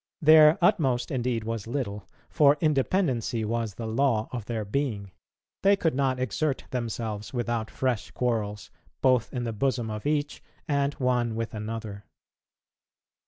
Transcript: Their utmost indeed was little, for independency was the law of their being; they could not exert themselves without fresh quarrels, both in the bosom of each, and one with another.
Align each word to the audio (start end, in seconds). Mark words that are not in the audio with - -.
Their 0.19 0.57
utmost 0.63 1.11
indeed 1.11 1.43
was 1.43 1.67
little, 1.67 2.09
for 2.27 2.57
independency 2.59 3.45
was 3.45 3.75
the 3.75 3.85
law 3.85 4.29
of 4.31 4.45
their 4.45 4.65
being; 4.65 5.11
they 5.61 5.75
could 5.75 5.93
not 5.93 6.19
exert 6.19 6.63
themselves 6.71 7.33
without 7.35 7.69
fresh 7.69 8.09
quarrels, 8.09 8.71
both 9.03 9.31
in 9.31 9.43
the 9.43 9.53
bosom 9.53 9.91
of 9.91 10.07
each, 10.07 10.41
and 10.67 10.95
one 10.95 11.35
with 11.35 11.53
another. 11.53 12.05